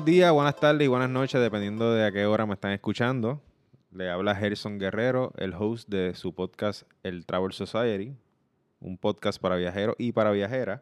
[0.00, 3.42] Buenos días, buenas tardes y buenas noches, dependiendo de a qué hora me están escuchando.
[3.92, 8.16] Le habla Gerson Guerrero, el host de su podcast El Travel Society,
[8.80, 10.80] un podcast para viajeros y para viajeras.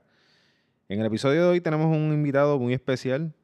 [0.89, 3.35] En el episodio de hoy tenemos un invitado muy especial,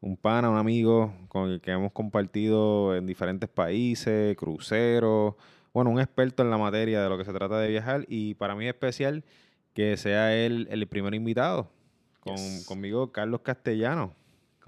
[0.00, 5.34] un pana, un amigo con el que hemos compartido en diferentes países, cruceros,
[5.74, 8.54] bueno, un experto en la materia de lo que se trata de viajar y para
[8.54, 9.22] mí es especial
[9.74, 11.68] que sea él el primer invitado.
[12.20, 12.64] Con, Yes.
[12.66, 14.14] Conmigo, Carlos Castellano.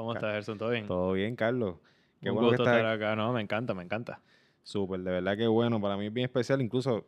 [0.02, 0.58] ¿Cómo estás, Gerson?
[0.58, 0.86] ¿Todo bien?
[0.86, 1.76] Todo bien, Carlos.
[2.20, 3.14] Qué Un bueno gusto estar acá.
[3.14, 4.20] No, me encanta, me encanta.
[4.64, 5.80] Súper, de verdad que bueno.
[5.80, 6.60] Para mí es bien especial.
[6.60, 7.06] Incluso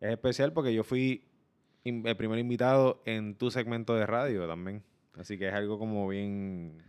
[0.00, 1.24] es especial porque yo fui
[1.84, 4.82] el primer invitado en tu segmento de radio también.
[5.18, 6.82] Así que es algo como bien...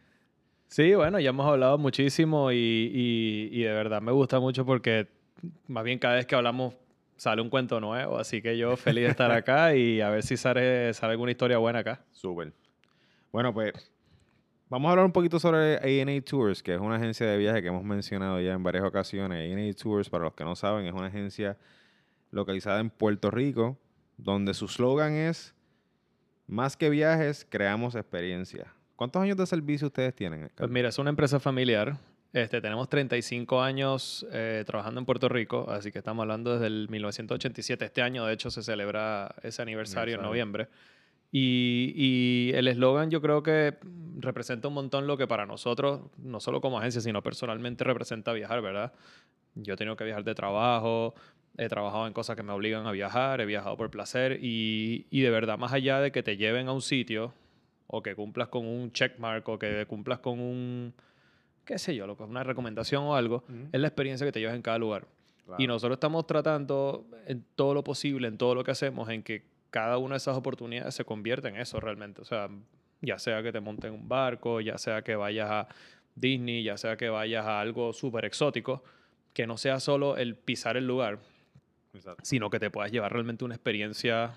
[0.68, 5.08] Sí, bueno, ya hemos hablado muchísimo y, y- y de verdad me gusta mucho porque
[5.68, 6.76] más bien cada vez que hablamos
[7.16, 8.18] sale un cuento nuevo.
[8.20, 11.58] Así que yo feliz de estar acá y a ver si sale, sale alguna historia
[11.58, 12.04] buena acá.
[12.12, 12.52] Súper.
[13.32, 13.74] Bueno, pues
[14.70, 17.68] vamos a hablar un poquito sobre A&A Tours, que es una agencia de viaje que
[17.68, 19.52] hemos mencionado ya en varias ocasiones.
[19.52, 21.58] A&A Tours, para los que no saben, es una agencia
[22.32, 23.78] localizada en Puerto Rico,
[24.18, 25.56] donde su slogan es
[26.48, 28.68] más que viajes, creamos experiencias.
[28.96, 30.52] ¿Cuántos años de servicio ustedes tienen?
[30.56, 31.98] Pues mira, es una empresa familiar.
[32.34, 36.88] Este, tenemos 35 años eh, trabajando en Puerto Rico, así que estamos hablando desde el
[36.90, 37.86] 1987.
[37.86, 40.22] Este año, de hecho, se celebra ese aniversario en Aniversario.
[40.22, 40.68] noviembre.
[41.32, 43.78] Y, y el eslogan yo creo que
[44.18, 48.62] representa un montón lo que para nosotros, no solo como agencia, sino personalmente representa viajar,
[48.62, 48.94] ¿verdad?
[49.56, 51.14] Yo he tenido que viajar de trabajo,
[51.58, 55.22] he trabajado en cosas que me obligan a viajar, he viajado por placer y, y
[55.22, 57.34] de verdad, más allá de que te lleven a un sitio
[57.88, 60.94] o que cumplas con un checkmark o que cumplas con un,
[61.66, 64.78] qué sé yo, una recomendación o algo, es la experiencia que te llevas en cada
[64.78, 65.08] lugar.
[65.46, 65.62] Claro.
[65.62, 69.44] Y nosotros estamos tratando en todo lo posible, en todo lo que hacemos, en que
[69.70, 72.22] cada una de esas oportunidades se convierta en eso realmente.
[72.22, 72.50] O sea,
[73.02, 75.68] ya sea que te monten un barco, ya sea que vayas a
[76.16, 78.84] Disney, ya sea que vayas a algo súper exótico,
[79.34, 81.20] que no sea solo el pisar el lugar,
[81.94, 82.24] Exacto.
[82.26, 84.34] sino que te puedas llevar realmente una experiencia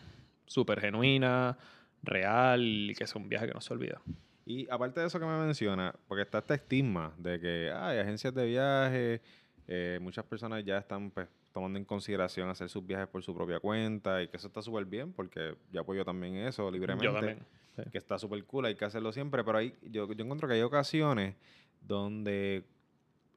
[0.47, 1.59] súper genuina,
[2.03, 4.01] real, y que sea un viaje que no se olvida.
[4.45, 8.35] Y aparte de eso que me menciona, porque está este estigma de que hay agencias
[8.35, 9.21] de viaje,
[9.69, 13.61] eh, muchas personas ya están pues, tomando en consideración hacer sus viajes por su propia
[13.61, 17.05] cuenta y que eso está súper bien porque yo apoyo también eso libremente.
[17.07, 17.39] Yo también.
[17.77, 17.83] sí.
[17.91, 20.63] Que está súper cool, hay que hacerlo siempre, pero hay, yo, yo encuentro que hay
[20.63, 21.35] ocasiones
[21.81, 22.65] donde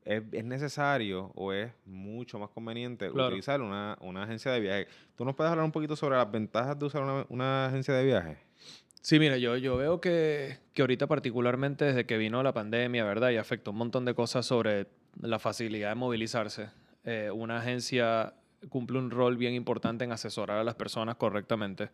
[0.03, 3.27] es, es necesario o es mucho más conveniente Claro.
[3.27, 4.87] utilizar una, una agencia de viaje.
[5.15, 8.05] ¿Tú nos puedes hablar un poquito sobre las ventajas de usar una, una agencia de
[8.05, 8.37] viaje?
[9.01, 13.29] Sí, mira, yo, yo veo que, que ahorita particularmente desde que vino la pandemia, ¿verdad?
[13.31, 14.87] Y afectó un montón de cosas sobre
[15.21, 16.69] la facilidad de movilizarse.
[17.05, 18.33] Eh, una agencia
[18.69, 21.89] cumple un rol bien importante en asesorar a las personas correctamente.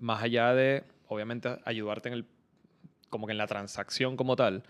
[0.00, 2.26] Más allá de, obviamente, ayudarte en el,
[3.08, 4.62] como en la transacción como tal,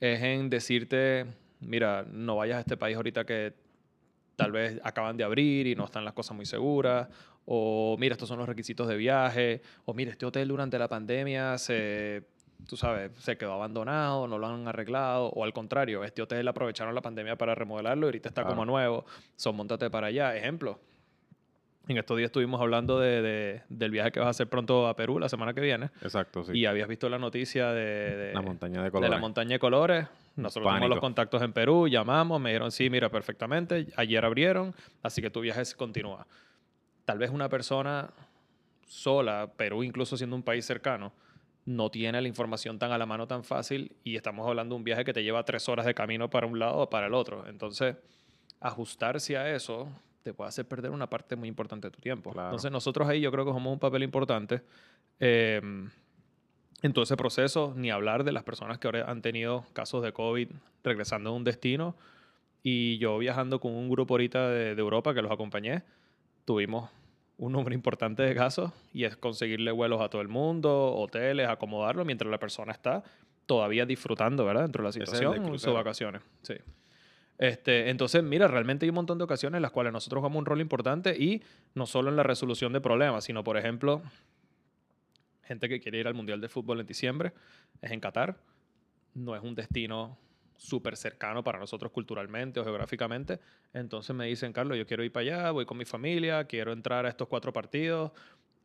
[0.00, 1.26] es en decirte,
[1.60, 3.54] mira, no vayas a este país ahorita que
[4.34, 7.08] tal vez acaban de abrir y no están las cosas muy seguras,
[7.46, 11.56] o mira, estos son los requisitos de viaje, o mira, este hotel durante la pandemia
[11.56, 12.24] se,
[12.66, 16.94] tú sabes, se quedó abandonado, no lo han arreglado, o al contrario, este hotel aprovecharon
[16.94, 18.70] la pandemia para remodelarlo y ahorita está como Claro.
[18.70, 19.04] nuevo,
[19.36, 20.36] son montate para allá.
[20.36, 20.78] Ejemplo,
[21.88, 24.96] en estos días estuvimos hablando de, de- del viaje que vas a hacer pronto a
[24.96, 26.52] Perú la semana que viene, Exacto, sí.
[26.58, 29.10] y habías visto la noticia de, de- la montaña de de colores.
[29.10, 30.06] la montaña de colores.
[30.34, 30.88] Nosotros Pánico.
[30.88, 35.40] los contactos en Perú, llamamos, me dijeron, sí, mira, perfectamente, ayer abrieron, así que tu
[35.40, 36.26] viaje continúa.
[37.06, 38.10] Tal vez una persona
[38.86, 41.12] sola, Perú incluso siendo un país cercano,
[41.66, 44.84] no tiene la información tan a la mano tan fácil y estamos hablando de un
[44.84, 47.46] viaje que te lleva tres horas de camino para un lado o para el otro.
[47.48, 47.96] Entonces,
[48.60, 49.88] ajustarse a eso
[50.22, 52.32] te puede hacer perder una parte muy importante de tu tiempo.
[52.32, 52.48] Claro.
[52.48, 54.62] Entonces, nosotros ahí yo creo que jugamos un papel importante.
[55.20, 55.60] eh,
[56.82, 60.12] en todo ese proceso, ni hablar de las personas que ahora han tenido casos de
[60.12, 60.48] COVID
[60.84, 61.96] regresando a un destino.
[62.62, 65.84] Y yo viajando con un grupo ahorita de, de Europa que los acompañé,
[66.44, 66.90] tuvimos
[67.38, 72.04] un número importante de casos y es conseguirle vuelos a todo el mundo, hoteles, acomodarlo
[72.04, 73.02] mientras la persona está
[73.44, 74.62] todavía disfrutando, ¿verdad?
[74.62, 76.22] Dentro de la es situación, sus vacaciones.
[76.42, 76.54] Sí.
[77.38, 80.46] Este, entonces, mira, realmente hay un montón de ocasiones en las cuales nosotros jugamos un
[80.46, 81.42] rol importante y
[81.74, 84.02] no solo en la resolución de problemas, sino, por ejemplo,
[85.42, 87.32] gente que quiere ir al Mundial de Fútbol en diciembre,
[87.82, 88.36] es en Qatar,
[89.14, 90.16] no es un destino
[90.56, 93.40] súper cercano para nosotros culturalmente o geográficamente.
[93.72, 97.06] Entonces me dicen, Carlos, yo quiero ir para allá, voy con mi familia, quiero entrar
[97.06, 98.12] a estos cuatro partidos.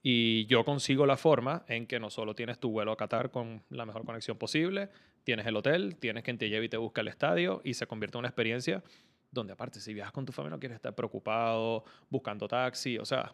[0.04, 3.62] Y yo consigo la forma en que no solo tienes tu vuelo a Qatar con
[3.70, 4.90] la mejor conexión posible,
[5.24, 8.18] tienes el hotel, tienes quien te lleve y te busca el estadio y se convierte
[8.18, 8.84] en una experiencia
[9.32, 13.34] donde aparte si viajas con tu familia no quieres estar preocupado, buscando taxi, o sea,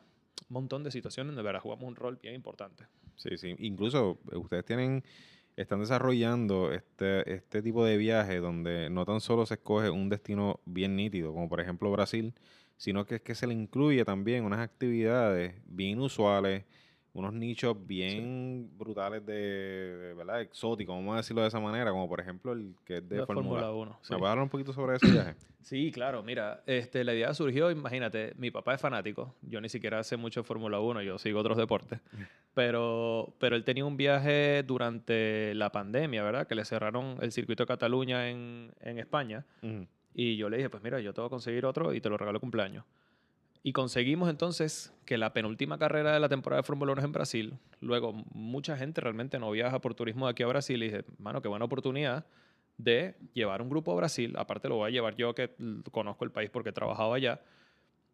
[0.49, 2.85] un montón de situaciones donde de verdad jugamos un rol bien importante.
[3.15, 3.55] Sí, sí.
[3.59, 5.03] Incluso eh, ustedes tienen
[5.57, 10.61] están desarrollando este, este tipo de viaje donde no tan solo se escoge un destino
[10.65, 12.33] bien nítido, como por ejemplo Brasil,
[12.77, 16.65] sino que es que se le incluye también unas actividades bien usuales,
[17.17, 20.41] unos nichos bien brutales de, ¿verdad?
[20.41, 23.71] Exóticos, vamos a decirlo de esa manera, como por ejemplo el que es de Fórmula
[23.71, 23.91] 1.
[23.91, 25.35] ¿Me puedes hablar un poquito sobre ese viaje?
[25.67, 26.23] Sí, claro.
[26.23, 29.35] Mira, este, la idea surgió, imagínate, mi papá es fanático.
[29.41, 31.99] Yo ni siquiera sé mucho Fórmula 1, yo sigo otros deportes.
[32.53, 36.47] Pero, pero él tenía un viaje durante la pandemia, ¿verdad?
[36.47, 39.45] Que le cerraron el circuito de Cataluña en, en España.
[40.15, 42.17] Y yo le dije, pues mira, yo te voy a conseguir otro y te lo
[42.17, 42.83] regalo cumpleaños.
[43.67, 47.11] Y conseguimos entonces que la penúltima carrera de la temporada de Fórmula 1 es en
[47.11, 47.59] Brasil.
[47.81, 50.81] Luego, mucha gente realmente no viaja por turismo de aquí a Brasil.
[50.81, 52.25] Y dije, mano, qué buena oportunidad
[52.77, 54.33] de llevar un grupo a Brasil.
[54.37, 55.53] Aparte, lo voy a llevar yo que
[55.91, 57.41] conozco el país porque he trabajado allá.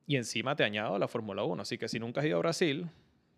[0.08, 1.62] Y encima te añado la Fórmula 1.
[1.62, 2.90] Así que si nunca has ido a Brasil,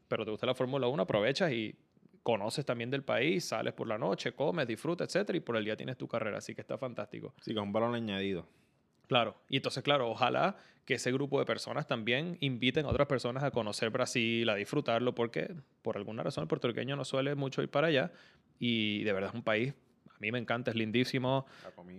[0.08, 1.76] pero te gusta la Fórmula 1, aprovechas y
[2.24, 5.76] conoces también del país, sales por la noche, comes, disfrutas, etcétera, y por el día
[5.76, 6.38] tienes tu carrera.
[6.38, 7.34] Así que está fantástico.
[7.42, 8.48] Sí, con un balón añadido.
[9.08, 13.44] Claro, y entonces, claro, ojalá que ese grupo de personas también inviten a otras personas
[13.44, 17.70] a conocer Brasil, a disfrutarlo, porque por alguna razón el puertorriqueño no suele mucho ir
[17.70, 18.12] para allá
[18.60, 19.74] y de verdad es un país,
[20.16, 21.46] a mí me encanta, es lindísimo,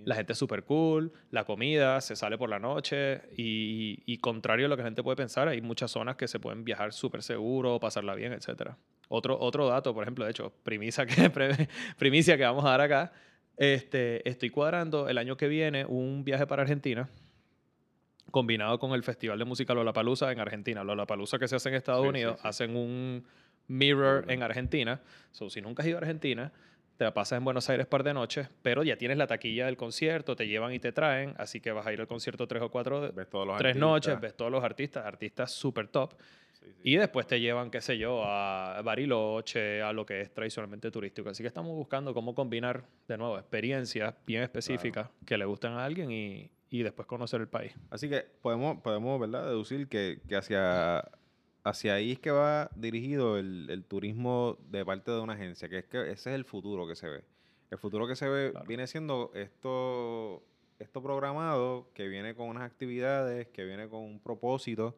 [0.04, 4.68] la, gente es súper cool, la comida, se sale por la noche y, contrario a
[4.68, 7.78] lo que la gente puede pensar, hay muchas zonas que se pueden viajar súper seguro,
[7.78, 8.70] pasarla bien, etc.
[9.08, 11.30] Otro, otro dato, por ejemplo, de hecho, primicia que,
[11.98, 13.12] primicia que vamos a dar acá,
[13.56, 17.08] este, estoy cuadrando el año que viene un viaje para Argentina
[18.30, 20.84] combinado con el Festival de Música Lollapalooza en Argentina.
[20.84, 23.24] Lollapalooza que se hace en Estados Unidos, hacen un
[23.68, 25.00] mirror en Argentina.
[25.32, 26.52] So, si nunca has ido a Argentina,
[26.96, 29.76] te la pasas en Buenos Aires par de noches, pero ya tienes la taquilla del
[29.76, 32.70] concierto, te llevan y te traen, así que vas a ir al concierto tres o
[32.70, 36.14] cuatro, ves todos los tres noches, ves todos los artistas, artistas super top.
[36.82, 41.28] Y después te llevan, qué sé yo, a Bariloche, a lo que es tradicionalmente turístico.
[41.28, 45.84] Así que estamos buscando cómo combinar, de nuevo, experiencias bien específicas que le gusten a
[45.84, 47.72] alguien y, y, después conocer el país.
[47.90, 51.10] Así que podemos, podemos ¿verdad?, deducir que, que hacia,
[51.64, 55.78] hacia ahí es que va dirigido el, el, turismo de parte de una agencia, que
[55.78, 57.24] es que ese es el futuro que se ve.
[57.70, 60.44] El futuro que se ve viene siendo esto,
[60.78, 64.96] esto programado, que viene con unas actividades, que viene con un propósito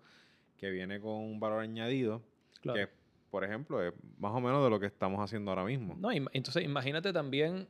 [0.58, 2.20] que viene con un valor añadido,
[2.62, 2.88] que
[3.31, 5.96] por ejemplo es más o menos de lo que estamos haciendo ahora mismo.
[5.99, 7.69] No, entonces imagínate también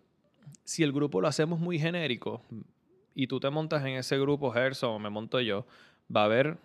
[0.64, 2.43] si el grupo lo hacemos muy genérico
[3.14, 5.67] y tú te montas en ese grupo, Gerson, o me monto yo,
[6.14, 6.56] va a haber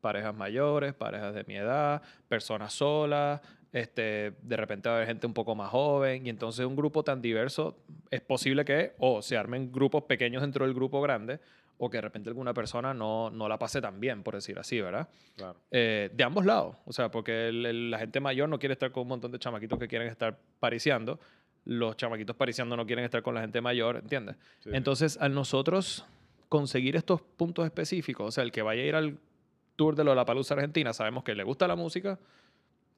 [0.00, 3.40] parejas mayores, parejas de mi edad, personas solas,
[3.72, 7.04] este, de repente va a haber gente un poco más joven, y entonces un grupo
[7.04, 7.76] tan diverso
[8.10, 11.38] es posible que o se armen grupos pequeños dentro del grupo grande,
[11.82, 14.80] o que de repente alguna persona no, no la pase tan bien, por decir así,
[14.80, 15.08] ¿verdad?
[15.34, 15.56] Claro.
[15.70, 19.08] Eh, de ambos lados, o sea, porque la gente mayor no quiere estar con un
[19.08, 21.18] montón de chamaquitos que quieren estar pariciando,
[21.64, 24.36] los chamaquitos pariciando no quieren estar con la gente mayor, ¿entiendes?
[24.66, 26.04] Entonces, al nosotros
[26.50, 29.18] conseguir estos puntos específicos, o sea, el que vaya a ir al
[29.76, 32.18] tour de la Palusa Argentina, sabemos que le gusta la música,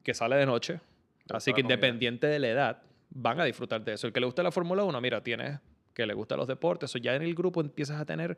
[0.03, 0.81] que sale de noche,
[1.29, 2.81] así que independiente de la edad,
[3.11, 4.07] van a disfrutar de eso.
[4.07, 5.59] El que le gusta la Fórmula 1, mira, tiene
[5.93, 8.37] que le gustan los deportes, o ya en el grupo empiezas a tener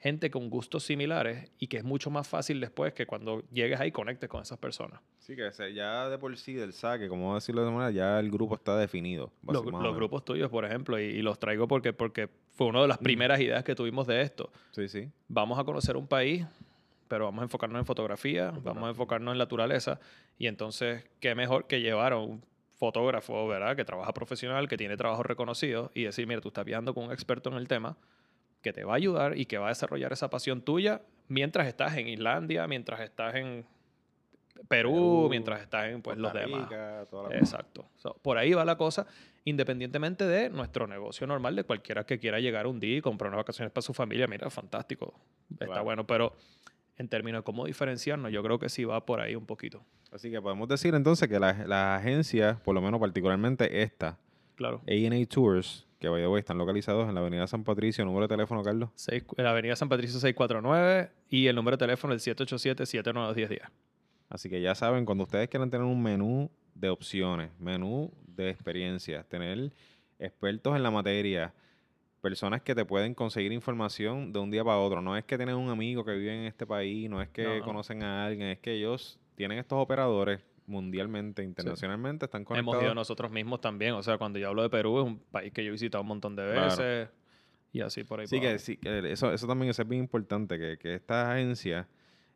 [0.00, 3.92] gente con gustos similares y que es mucho más fácil después que cuando llegues ahí
[3.92, 5.00] conectes con esas personas.
[5.18, 8.54] Sí, que ya de por sí del saque, como decirlo de manera, ya el grupo
[8.54, 9.30] está definido.
[9.42, 13.04] Los, grupos tuyos, por ejemplo, y, los traigo porque, porque fue una de las mm.
[13.04, 14.50] primeras ideas que tuvimos de esto.
[14.70, 15.10] Sí, sí.
[15.28, 16.46] Vamos a conocer un país,
[17.06, 20.00] pero vamos a enfocarnos en fotografía, vamos a enfocarnos en naturaleza,
[20.38, 22.42] y entonces, ¿qué mejor que llevar a un
[22.76, 23.76] fotógrafo, ¿verdad?
[23.76, 27.12] Que trabaja profesional, que tiene trabajo reconocido, y decir, mira, tú estás viajando con un
[27.12, 27.98] experto en el tema,
[28.62, 31.96] que te va a ayudar y que va a desarrollar esa pasión tuya mientras estás
[31.96, 33.64] en Islandia, mientras estás en
[34.68, 36.68] Perú, mientras estás en pues, los demás.
[37.32, 37.88] Exacto.
[38.22, 39.06] por ahí va la cosa,
[39.44, 43.38] independientemente de nuestro negocio normal, de cualquiera que quiera llegar un día y comprar unas
[43.38, 44.26] vacaciones para su familia.
[44.26, 45.14] Mira, fantástico.
[45.58, 46.34] Está bueno, pero
[46.96, 49.82] en términos de cómo diferenciarnos, yo creo que sí va por ahí un poquito.
[50.12, 54.18] Así que podemos decir entonces que las la agencias, por lo menos particularmente esta,
[54.56, 54.82] claro.
[54.86, 58.04] A&A Tours, que by the están localizados en la Avenida San Patricio.
[58.06, 58.88] ¿Número de teléfono, Carlos?
[59.36, 63.60] en la Avenida San Patricio 649 y el número de teléfono es el 787-792-1010.
[64.30, 69.28] Así que ya saben, cuando ustedes quieran tener un menú de opciones, menú de experiencias,
[69.28, 69.72] tener
[70.18, 71.52] expertos en la materia,
[72.22, 75.02] personas que te pueden conseguir información de un día para otro.
[75.02, 78.02] No es que tienen un amigo que vive en este país, no es que conocen
[78.02, 80.40] a alguien, es que ellos tienen estos operadores
[80.70, 82.74] mundialmente, internacionalmente, están conectados.
[82.74, 83.94] Hemos ido nosotros mismos también.
[83.94, 86.08] O sea, cuando yo hablo de Perú, es un país que yo he visitado un
[86.08, 87.08] montón de veces.
[87.72, 88.26] Y así por ahí.
[88.26, 91.86] Sí, que, sí eso, eso también es bien importante, que, que estas agencias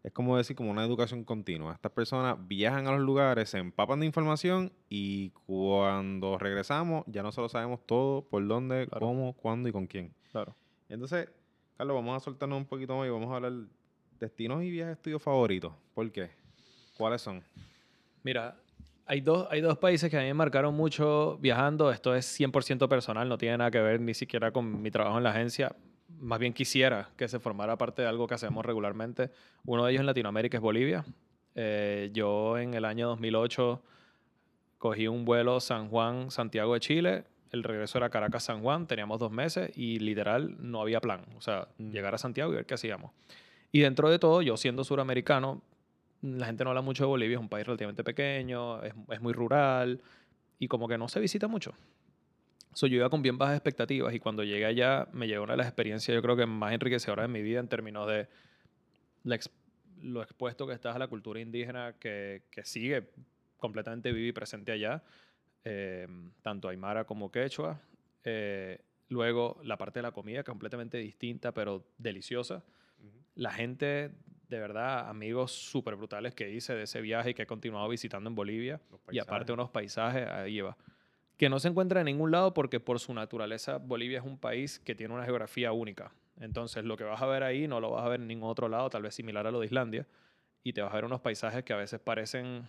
[0.04, 1.72] es como decir, como una educación continua.
[1.72, 7.32] Estas personas viajan a los lugares, se empapan de información y cuando regresamos ya no
[7.32, 9.06] solo sabemos todo, por dónde, Claro.
[9.06, 10.14] cómo, cuándo y con quién.
[10.30, 10.54] Claro.
[10.90, 11.30] Entonces,
[11.78, 13.52] Carlos, vamos a soltarnos un poquito más y vamos a hablar
[14.20, 15.72] destinos y viajes tuyos favoritos.
[15.94, 16.28] ¿Por qué?
[16.98, 17.42] ¿Cuáles son?
[18.24, 18.56] Mira,
[19.06, 21.92] hay dos, hay dos países que a mí me marcaron mucho viajando.
[21.92, 25.24] Esto es 100% personal, no tiene nada que ver ni siquiera con mi trabajo en
[25.24, 25.76] la agencia.
[26.18, 29.30] Más bien quisiera que se formara parte de algo que hacemos regularmente.
[29.66, 31.04] Uno de ellos en Latinoamérica es Bolivia.
[31.54, 33.82] Eh, yo en el año 2008
[34.78, 37.24] cogí un vuelo San Juan, Santiago de Chile.
[37.52, 38.86] El regreso era Caracas-San Juan.
[38.86, 41.20] Teníamos dos meses y literal no había plan.
[41.36, 41.90] O sea, Mm.
[41.90, 43.12] llegar a Santiago y ver qué hacíamos.
[43.70, 45.62] Y dentro de todo, yo siendo suramericano,
[46.24, 49.32] la gente no habla mucho de Bolivia, es un país relativamente pequeño, es, es muy
[49.32, 50.00] rural
[50.58, 51.74] y como que no se visita mucho.
[52.72, 55.58] So, yo iba con bien bajas expectativas y cuando llegué allá me llegó una de
[55.58, 58.26] las experiencias yo creo que más enriquecedoras de mi vida en términos de
[59.22, 59.38] la
[60.02, 63.10] lo expuesto que estás a la cultura indígena que, que sigue
[63.58, 65.02] completamente viva y presente allá,
[65.64, 66.06] eh,
[66.42, 67.80] tanto aymara como quechua.
[68.24, 72.64] Eh, luego la parte de la comida que es completamente distinta pero deliciosa
[73.34, 74.10] la gente,
[74.48, 78.28] de verdad, amigos súper brutales que hice de ese viaje y que he continuado visitando
[78.28, 78.80] en Bolivia.
[79.10, 80.76] Y aparte unos paisajes, ahí va.
[81.36, 84.78] Que no se encuentra en ningún lado porque por su naturaleza Bolivia es un país
[84.78, 86.12] que tiene una geografía única.
[86.40, 88.68] Entonces lo que vas a ver ahí no lo vas a ver en ningún otro
[88.68, 90.06] lado, tal vez similar a lo de Islandia.
[90.62, 92.66] Y te vas a ver unos paisajes que a veces parecen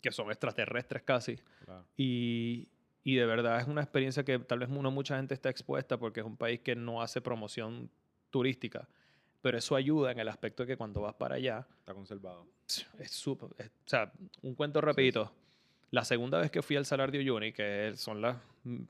[0.00, 1.38] que son extraterrestres casi.
[1.64, 1.84] Claro.
[1.96, 2.68] Y,
[3.04, 6.20] y de verdad es una experiencia que tal vez no mucha gente está expuesta porque
[6.20, 7.90] es un país que no hace promoción
[8.30, 8.88] turística.
[9.42, 12.46] Pero eso ayuda en el aspecto de que cuando vas para allá, Está conservado.
[12.98, 13.50] es súper.
[13.50, 14.10] O sea,
[14.42, 15.32] un cuento rapidito.
[15.90, 18.82] La segunda vez que fui al Salar de Uyuni, que son las mm,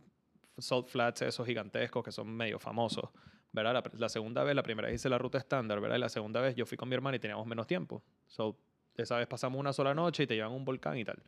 [0.58, 3.08] salt flats esos gigantescos que son medio famosos,
[3.50, 3.72] ¿verdad?
[3.72, 5.96] La, la segunda vez, la primera vez hice la ruta estándar, ¿verdad?
[5.96, 8.04] Y la segunda vez yo fui con mi hermana y teníamos menos tiempo.
[8.26, 8.56] So,
[8.94, 11.20] esa vez pasamos una sola noche y te llevan a un volcán y tal.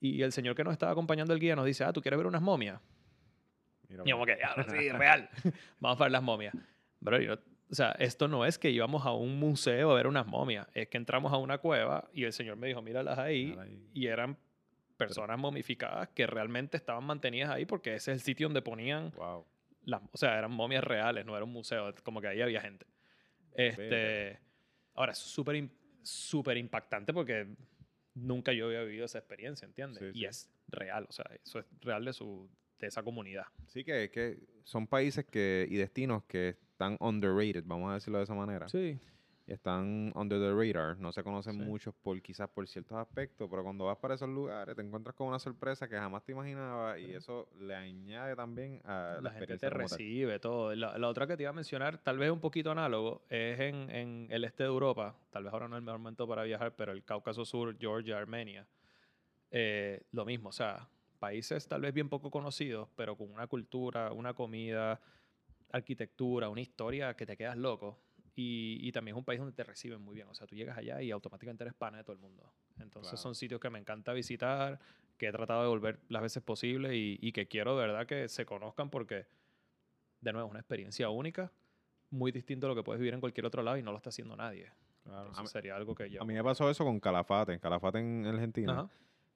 [0.00, 2.26] Y el señor que nos estaba acompañando el guía nos dice, ah, ¿tú quieres ver
[2.26, 2.78] unas momias?
[3.88, 4.38] Mira, Y como que,
[4.68, 5.28] sí, real.
[5.80, 6.54] Vamos a ver las momias.
[7.00, 7.38] Bro, y no-
[7.70, 10.88] o sea, esto no es que íbamos a un museo a ver unas momias, es
[10.88, 13.88] que entramos a una cueva y el señor me dijo, míralas ahí, ahí.
[13.94, 14.36] y eran
[14.96, 19.46] personas momificadas que realmente estaban mantenidas ahí porque ese es el sitio donde ponían Wow.
[19.84, 22.86] las, o sea, eran momias reales, no era un museo, como que ahí había gente.
[23.52, 24.38] Este,
[24.94, 25.68] ahora, es súper
[26.02, 27.46] súper impactante porque
[28.14, 30.00] nunca yo había vivido esa experiencia, ¿entiendes?
[30.00, 30.26] Sí, y sí.
[30.26, 33.44] es real, o sea, eso es real de, su, de esa comunidad.
[33.66, 38.24] Sí, que, que son países que, y destinos que están underrated, vamos a decirlo de
[38.24, 38.66] esa manera.
[38.68, 38.98] Sí.
[39.46, 41.58] Están under the radar, no se conocen Sí.
[41.60, 45.26] muchos por quizás por ciertos aspectos, pero cuando vas para esos lugares te encuentras con
[45.26, 49.58] una sorpresa que jamás te imaginabas y eso le añade también a la, la gente
[49.58, 49.90] te como tal.
[49.90, 50.74] recibe, todo.
[50.74, 53.90] La, la otra que te iba a mencionar, tal vez un poquito análogo, es en,
[53.90, 55.16] en el este de Europa.
[55.30, 58.16] Tal vez ahora no es el mejor momento para viajar, pero el Cáucaso Sur, Georgia,
[58.18, 58.66] Armenia.
[59.50, 64.12] eh, lo mismo, o sea, países tal vez bien poco conocidos, pero con una cultura,
[64.12, 65.00] una comida,
[65.72, 67.98] arquitectura, una historia que te quedas loco.
[68.36, 70.28] Y, y también es un país donde te reciben muy bien.
[70.28, 72.52] O sea, tú llegas allá y automáticamente eres pana de todo el mundo.
[72.78, 73.22] Entonces Claro.
[73.22, 74.78] son sitios que me encanta visitar,
[75.18, 78.28] que he tratado de volver las veces posible y, y que quiero de verdad que
[78.28, 79.26] se conozcan porque,
[80.20, 81.52] de nuevo, es una experiencia única,
[82.08, 84.08] muy distinto a lo que puedes vivir en cualquier otro lado y no lo está
[84.08, 84.70] haciendo nadie.
[85.02, 85.20] Claro.
[85.28, 86.22] Entonces mí, sería algo que yo...
[86.22, 88.72] a mí me pasó eso con Calafate, Calafate en Argentina.
[88.72, 88.90] Ajá.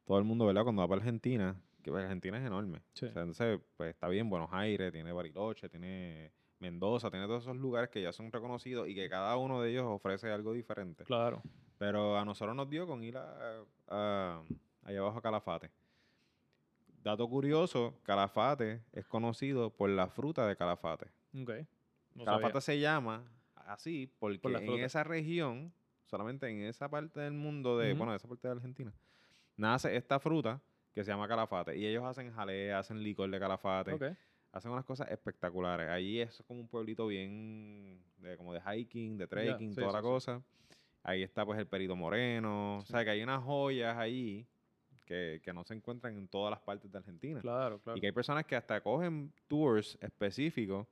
[0.07, 0.63] Todo el mundo, ¿verdad?
[0.63, 2.83] Cuando va para Argentina, que pues, Argentina es enorme.
[2.95, 3.07] Sí.
[3.07, 7.57] O sea, entonces, pues está bien, Buenos Aires, tiene Bariloche, tiene Mendoza, tiene todos esos
[7.57, 11.05] lugares que ya son reconocidos y que cada uno de ellos ofrece algo diferente.
[11.05, 11.43] Claro.
[11.79, 14.43] Pero a nosotros nos dio con ir a, a-
[14.83, 15.71] allá abajo a Calafate.
[17.03, 21.07] Dato curioso, Calafate es conocido por la fruta de Calafate.
[21.39, 21.51] Ok.
[22.15, 22.61] No Calafate sabía.
[22.61, 23.25] se llama
[23.57, 25.73] así porque en esa región,
[26.07, 28.93] solamente en esa parte del mundo de, bueno, esa parte de Argentina,
[29.57, 30.63] nace esta fruta
[30.95, 31.77] que se llama calafate.
[31.77, 34.17] Y ellos hacen jalea, hacen licor de calafate,
[34.53, 35.91] hacen unas cosas espectaculares.
[35.91, 39.95] Allí es como un pueblito bien de, como de hiking, de trekking, sí, toda sí,
[39.95, 40.05] la sí.
[40.05, 40.43] cosa.
[41.03, 42.79] Ahí está pues el perito moreno.
[42.79, 44.47] O sea que hay unas joyas allí
[45.05, 47.41] que, que no se encuentran en todas las partes de Argentina.
[47.41, 47.99] Claro, claro.
[47.99, 50.87] Y que hay personas que hasta cogen tours específicos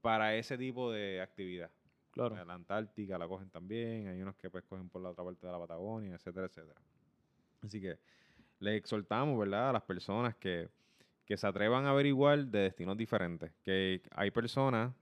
[0.00, 1.70] para ese tipo de actividad.
[2.10, 2.42] Claro.
[2.46, 5.52] La Antártica la cogen también, hay unos que pues cogen por la otra parte de
[5.52, 6.80] la Patagonia, etcétera, etcétera.
[7.62, 7.98] Así que
[8.58, 9.70] les exhortamos, ¿verdad?
[9.70, 10.68] A las personas que,
[11.24, 13.52] que se atrevan a averiguar de destinos diferentes.
[13.62, 14.92] Que hay personas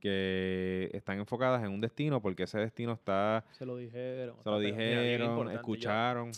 [0.00, 4.36] que están enfocadas en un destino porque ese destino está, Se lo dijeron.
[4.42, 6.30] se lo dijeron, yo- escucharon.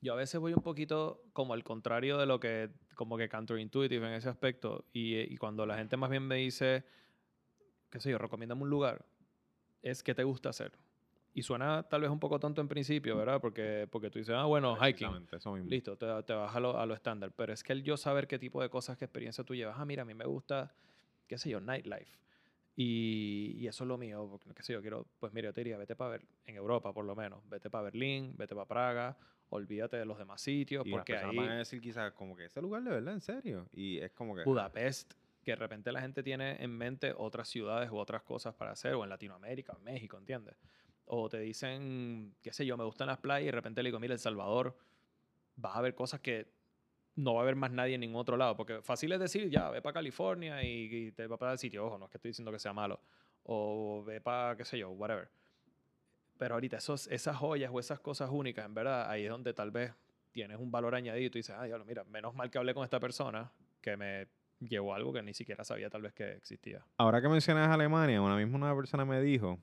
[0.00, 4.04] Yo a veces voy un poquito como al contrario de lo que, como que counterintuitive
[4.08, 4.84] en ese aspecto.
[4.92, 6.84] Y, y cuando la gente más bien me dice,
[7.88, 9.04] qué sé yo, recomiéndame un lugar,
[9.80, 10.72] es qué te gusta hacer.
[11.34, 13.40] Y suena tal vez un poco tonto en principio, ¿verdad?
[13.40, 15.26] Porque, porque tú dices, ah, bueno, hiking.
[15.32, 15.70] Eso mismo.
[15.70, 17.32] Listo, te, te vas a lo, a lo estándar.
[17.34, 19.76] Pero es que el yo saber qué tipo de cosas, qué experiencia tú llevas.
[19.78, 20.74] Ah, mira, a mí me gusta,
[21.26, 22.18] qué sé yo, nightlife.
[22.76, 25.60] Y, y eso es lo mío, porque qué sé yo, quiero, pues mira, yo te
[25.60, 29.18] diría, vete para ver, en Europa por lo menos, vete para Berlín, vete para Praga,
[29.50, 32.62] olvídate de los demás sitios, Y porque ahí van a decir quizás como que ese
[32.62, 33.68] lugar de verdad, en serio.
[33.72, 34.44] Y es como que...
[34.44, 35.12] Budapest,
[35.42, 38.94] que de repente la gente tiene en mente otras ciudades u otras cosas para hacer,
[38.94, 40.56] o en Latinoamérica, o en México, ¿entiendes?
[41.04, 44.00] O te dicen, qué sé yo, me gustan las playas y de repente le digo,
[44.00, 44.76] mira, El Salvador,
[45.56, 46.46] vas a ver cosas que
[47.16, 48.56] no va a haber más nadie en ningún otro lado.
[48.56, 51.86] Porque fácil es decir, ya, ve para California y, y te va para el sitio.
[51.86, 53.00] Ojo, no es que estoy diciendo que sea malo.
[53.44, 55.28] O ve para, qué sé yo, whatever.
[56.38, 59.70] Pero ahorita esos, esas joyas o esas cosas únicas, en verdad, ahí es donde tal
[59.70, 59.92] vez
[60.32, 62.84] tienes un valor añadido y tú dices, ah, diablo, mira, menos mal que hablé con
[62.84, 64.28] esta persona que me
[64.58, 66.84] llevó algo que ni siquiera sabía tal vez que existía.
[66.96, 69.58] Ahora que mencionas Alemania, una misma una persona me dijo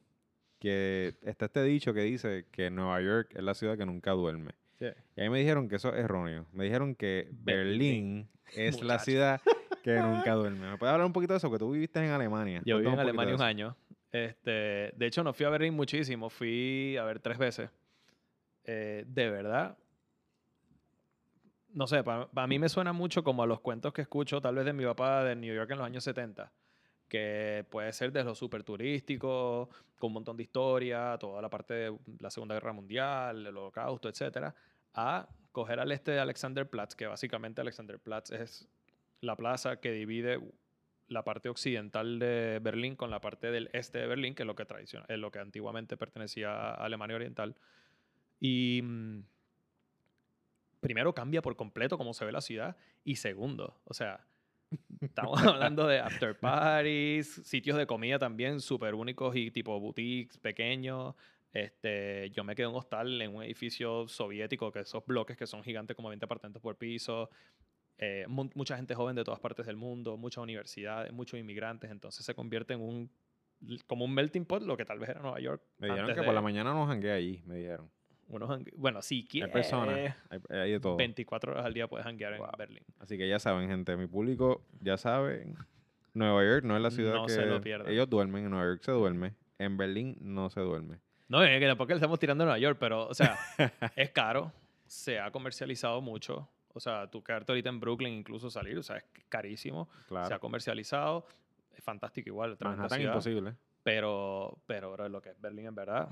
[0.59, 4.51] que está este dicho que dice que Nueva York es la ciudad que nunca duerme.
[4.79, 6.45] Y a mí me dijeron que eso es erróneo.
[6.53, 9.41] Me dijeron que Berlín es la ciudad
[9.83, 10.71] que nunca duerme.
[10.71, 11.51] ¿Me puedes hablar un poquito de eso?
[11.51, 12.61] Que tú viviste en Alemania.
[12.65, 13.75] Yo viví en Alemania un año.
[14.11, 16.29] Este, de hecho, no fui a Berlín muchísimo.
[16.29, 17.69] Fui a ver tres veces.
[18.63, 19.77] Eh, de verdad,
[21.73, 24.65] no sé, para mí me suena mucho como a los cuentos que escucho tal vez
[24.65, 26.51] de mi papá de New York en los años 70.
[27.09, 31.73] Que puede ser de lo súper turístico, con un montón de historia, toda la parte
[31.73, 34.55] de la Segunda Guerra Mundial, el Holocausto, etcétera,
[34.93, 38.69] a coger al este de Alexanderplatz, que básicamente Alexanderplatz es
[39.21, 40.39] la plaza que divide
[41.07, 44.55] la parte occidental de Berlín con la parte del este de Berlín, que es lo
[44.55, 47.55] que, tradiciona- es lo que antiguamente pertenecía a Alemania Oriental.
[48.39, 49.23] Y mm,
[50.79, 52.77] primero cambia por completo cómo se ve la ciudad.
[53.03, 54.27] Y segundo, o sea,
[55.01, 55.39] estamos
[55.73, 61.15] hablando de after parties, sitios de comida también súper únicos y tipo boutiques pequeños.
[61.51, 65.47] Este, yo me quedé en un hostal en un edificio soviético, que esos bloques que
[65.47, 67.29] son gigantes como 20 apartamentos por piso.
[67.97, 71.89] Eh, mu- mucha gente joven de todas partes del mundo, muchas universidades, muchos inmigrantes.
[71.91, 73.11] Entonces se convierte en un
[73.87, 75.61] como un melting pot, lo que tal vez era Nueva York.
[75.79, 77.91] Me dijeron que de por la mañana nos jangué allí, me dijeron.
[78.29, 80.95] Unos bueno, Hay quieres, personas, hay, hay de todo.
[80.95, 82.45] 24 horas al día puedes janguear Wow.
[82.53, 82.83] en Berlín.
[82.99, 85.55] Así que ya saben, gente, mi público ya saben.
[86.13, 87.91] Nueva York no es la ciudad No que se lo pierdan.
[87.91, 88.45] ellos duermen.
[88.45, 89.35] En Nueva York se duerme.
[89.57, 90.99] En Berlín no se duerme.
[91.27, 93.37] No, es que tampoco le estamos tirando a Nueva York, pero, o sea,
[93.95, 94.51] es caro,
[94.87, 96.49] se ha comercializado mucho.
[96.73, 99.89] O sea, tú quedarte ahorita en Brooklyn, incluso salir, o sea, es carísimo.
[100.27, 101.25] Se ha comercializado,
[101.75, 103.53] es fantástico igual, Manhattan ciudad, imposible.
[103.83, 106.09] pero, pero bro, lo que es Berlín en verdad.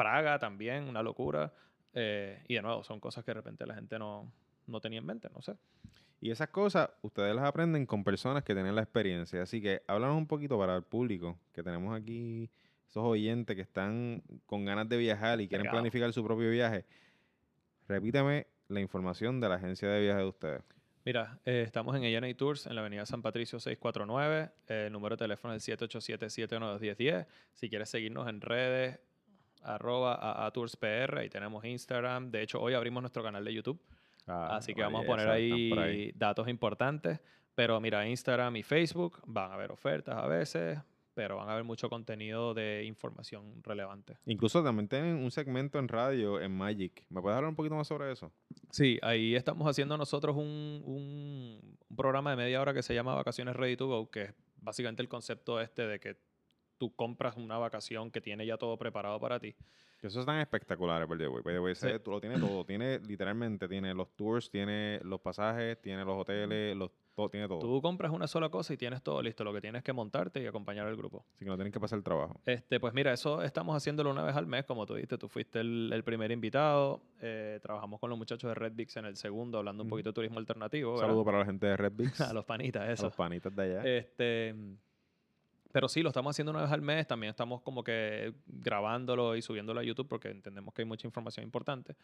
[0.00, 1.52] Praga también, una locura.
[1.92, 4.32] eh, y de nuevo, son cosas que de repente la gente no,
[4.66, 5.56] no tenía en mente, no sé.
[6.22, 9.42] Y esas cosas ustedes las aprenden con personas que tienen la experiencia.
[9.42, 12.50] Así que háblanos un poquito para el público, que tenemos aquí
[12.88, 15.76] esos oyentes que están con ganas de viajar y quieren Pegado.
[15.78, 16.84] planificar su propio viaje.
[17.88, 20.62] Repítame la información de la agencia de viaje de ustedes.
[21.04, 24.50] Mira, eh, estamos en ANA Tours, en la avenida San Patricio 649.
[24.68, 27.26] eh, el número de teléfono es el 787-792-1010.
[27.54, 29.00] Si quieres seguirnos en redes,
[29.62, 32.30] arroba AA Tours PR, ahí tenemos Instagram.
[32.30, 33.80] De hecho, hoy abrimos nuestro canal de YouTube,
[34.26, 37.20] Ah, así que vamos a poner ahí, por datos importantes.
[37.54, 40.78] Pero mira, Instagram y Facebook van a haber ofertas a veces,
[41.14, 44.18] pero van a haber mucho contenido de información relevante.
[44.26, 47.04] Incluso también tienen un segmento en radio en Magic.
[47.10, 48.32] ¿Me puedes hablar un poquito más sobre eso?
[48.70, 53.14] Sí, ahí estamos haciendo nosotros un, un- un programa de media hora que se llama
[53.16, 56.16] Vacaciones Ready to Go, que es básicamente el concepto este de que
[56.80, 59.54] tú compras una vacación que tiene ya todo preparado para ti.
[60.00, 61.86] Que esos están espectaculares, by the Sí.
[62.02, 62.64] tú lo tiene todo.
[62.64, 67.58] Tiene, literalmente, tiene los tours, tiene los pasajes, tiene los hoteles, los, todo, tiene todo.
[67.58, 69.44] Tú compras una sola cosa y tienes todo listo.
[69.44, 71.26] Lo que tienes que montarte y acompañar al grupo.
[71.34, 72.40] Así que no tienen que pasar el trabajo.
[72.46, 75.18] Este, pues mira, eso estamos haciéndolo una vez al mes, como tú dijiste.
[75.18, 77.02] Tú fuiste el, el primer invitado.
[77.20, 80.14] eh, trabajamos con los muchachos de Red Bix en el segundo, hablando un poquito de
[80.14, 80.92] turismo alternativo.
[80.92, 81.08] Un ¿verdad?
[81.10, 82.20] saludo para la gente de Red Bix.
[82.22, 83.04] a los panitas, a eso.
[83.04, 83.84] los panitas de allá.
[83.98, 84.54] Este,
[85.72, 87.06] pero sí, lo estamos haciendo una vez al mes.
[87.06, 91.44] También estamos como que grabándolo y subiéndolo a YouTube porque entendemos que hay mucha información
[91.44, 91.94] importante.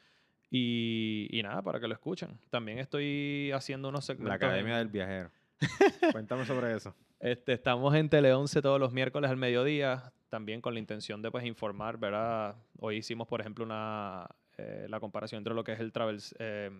[0.50, 2.38] Y, y nada, para que lo escuchen.
[2.50, 4.28] También estoy haciendo unos segmentos.
[4.28, 5.30] la Academia en- del Viajero.
[6.12, 6.94] Cuéntame sobre eso.
[7.18, 11.30] este, estamos en Tele 11 todos los miércoles al mediodía, también con la intención de
[11.30, 12.56] pues, informar, ¿verdad?
[12.78, 16.70] Hoy hicimos, por ejemplo, una, eh, la comparación entre lo que es el Travel, eh,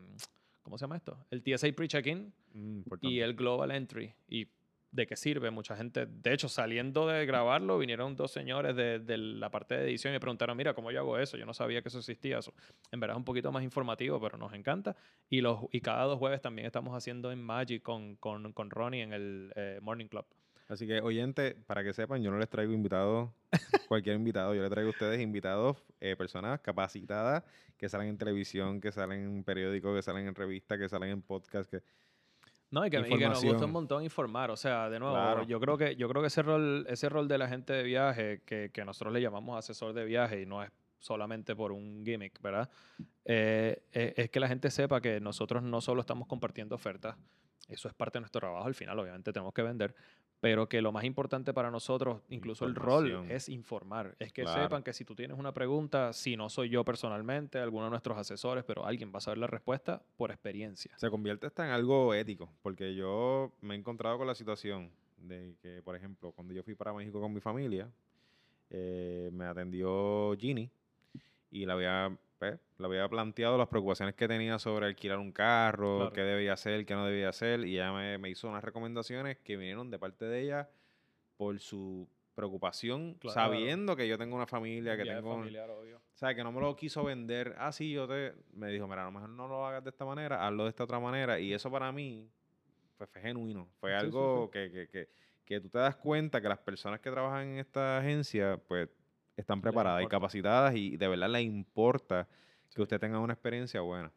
[0.62, 1.16] ¿cómo se llama esto?
[1.30, 4.14] El TSA Pre-Check-In Mm, y el Global Entry.
[4.28, 4.46] ¿Y
[4.90, 5.50] de qué sirve?
[5.50, 9.84] Mucha gente, de hecho, saliendo de grabarlo, vinieron dos señores de, de la parte de
[9.84, 11.36] edición y me preguntaron, mira, ¿cómo yo hago eso?
[11.36, 12.38] Yo no sabía que eso existía.
[12.38, 12.52] Eso.
[12.90, 14.96] En verdad es un poquito más informativo, pero nos encanta.
[15.28, 19.02] Y, los, y cada dos jueves también estamos haciendo en Magic con, con, con Ronnie
[19.02, 20.26] en el eh, Morning Club.
[20.68, 23.30] Así que, oyente, para que sepan, yo no les traigo invitados,
[23.88, 27.44] cualquier invitado, yo les traigo a ustedes invitados, eh, personas capacitadas
[27.76, 31.22] que salen en televisión, que salen en periódicos, que salen en revistas, que salen en
[31.22, 31.82] podcast, que
[32.76, 34.50] No, y que, y que nos gusta un montón informar.
[34.50, 35.44] O sea, de nuevo, Claro.
[35.44, 38.42] yo creo que, yo creo que ese rol, ese rol de la gente de viaje,
[38.44, 42.38] que, que nosotros le llamamos asesor de viaje, y no es solamente por un gimmick,
[42.42, 42.68] ¿verdad?
[43.24, 47.16] Eh, eh, es que la gente sepa que nosotros no solo estamos compartiendo ofertas,
[47.68, 49.94] eso es parte de nuestro trabajo al final, obviamente tenemos que vender,
[50.40, 54.14] pero que lo más importante para nosotros, incluso el rol, es informar.
[54.18, 54.62] Es que Claro.
[54.62, 58.18] sepan que si tú tienes una pregunta, si no soy yo personalmente, alguno de nuestros
[58.18, 60.92] asesores, pero alguien va a saber la respuesta por experiencia.
[60.98, 65.56] se convierte hasta en algo ético, porque yo me he encontrado con la situación de
[65.62, 67.90] que, por ejemplo, cuando yo fui para México con mi familia,
[68.70, 70.70] eh, me atendió Ginny
[71.50, 75.96] y le había, pues, le había planteado las preocupaciones que tenía sobre alquilar un carro,
[75.98, 76.12] Claro.
[76.12, 79.56] qué debía hacer, qué no debía hacer, y ella me, me hizo unas recomendaciones que
[79.56, 80.68] vinieron de parte de ella
[81.36, 83.34] por su preocupación, Claro.
[83.34, 85.36] sabiendo que yo tengo una familia, que Viaje tengo...
[85.38, 85.96] familiar, obvio.
[85.98, 87.54] O sea, que no me lo quiso vender.
[87.58, 88.34] Ah, sí, yo te...
[88.52, 90.84] Me dijo, mira, a lo mejor no lo hagas de esta manera, hazlo de esta
[90.84, 91.38] otra manera.
[91.38, 92.30] Y eso para mí
[92.96, 93.68] pues, fue genuino.
[93.80, 95.08] Fue Sí, sí, algo Que, que, que,
[95.44, 98.88] que tú te das cuenta que las personas que trabajan en esta agencia, pues,
[99.36, 102.26] están preparadas y capacitadas y de verdad les importa
[102.68, 102.76] Sí.
[102.76, 104.10] que usted tenga una experiencia buena.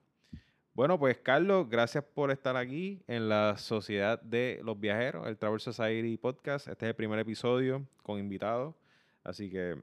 [0.74, 5.60] Bueno, pues Carlos, gracias por estar aquí en la Sociedad de los Viajeros, el Travel
[5.60, 6.68] Society Podcast.
[6.68, 8.76] Este es el primer episodio con invitados,
[9.24, 9.76] así que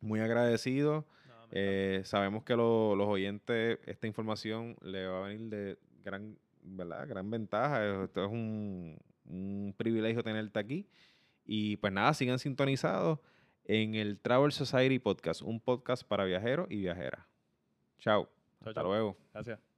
[0.00, 1.04] muy agradecido.
[1.28, 1.34] No.
[1.52, 7.06] Eh, sabemos que lo- los oyentes, esta información le va a venir de gran, ¿verdad?
[7.06, 8.04] gran ventaja.
[8.04, 10.88] Esto es un, un privilegio tenerte aquí.
[11.44, 13.18] Y pues nada, sigan sintonizados
[13.64, 17.26] en el Travel Society Podcast, un podcast para viajeros y viajeras.
[17.98, 18.24] Chao.
[18.24, 18.84] Chao, Hasta chao.
[18.84, 19.16] luego.
[19.32, 19.71] Gracias.